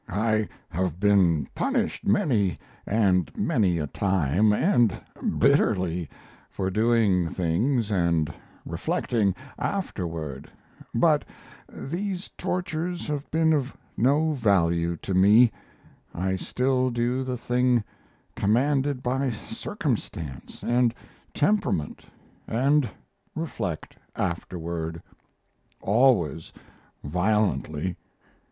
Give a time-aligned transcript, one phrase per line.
[0.09, 2.57] I have been punished many
[2.87, 4.99] and many a time, and
[5.37, 6.09] bitterly,
[6.49, 8.33] for doing things and
[8.65, 10.49] reflecting afterward,
[10.95, 11.23] but
[11.71, 15.51] these tortures have been of no value to me;
[16.15, 17.83] I still do the thing
[18.35, 20.95] commanded by Circumstance and
[21.31, 22.05] Temperament,
[22.47, 22.89] and
[23.35, 25.03] reflect afterward.
[25.79, 26.51] Always
[27.03, 27.97] violently.